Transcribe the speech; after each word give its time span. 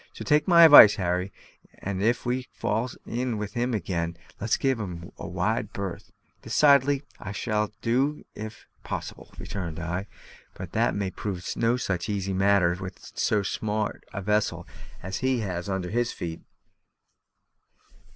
So 0.13 0.25
take 0.25 0.47
my 0.47 0.63
advice, 0.65 0.95
Harry, 0.95 1.31
and, 1.77 2.01
if 2.01 2.25
we 2.25 2.47
fall 2.53 2.89
in 3.05 3.37
with 3.37 3.53
him 3.53 3.75
again, 3.75 4.17
let's 4.39 4.57
give 4.57 4.79
him 4.79 5.11
a 5.19 5.27
wide 5.27 5.71
berth." 5.73 6.11
"Decidedly; 6.41 7.03
I 7.19 7.31
shall 7.33 7.71
do 7.83 8.21
so 8.21 8.23
if 8.33 8.65
possible," 8.83 9.31
returned 9.37 9.77
I. 9.79 10.07
"But 10.55 10.71
that 10.71 10.95
may 10.95 11.11
prove 11.11 11.45
no 11.55 11.77
such 11.77 12.09
easy 12.09 12.33
matter 12.33 12.75
with 12.79 13.11
so 13.15 13.43
smart 13.43 14.03
a 14.11 14.23
vessel 14.23 14.67
as 15.03 15.17
he 15.17 15.41
has 15.41 15.69
under 15.69 15.91
his 15.91 16.11
feet." 16.11 16.41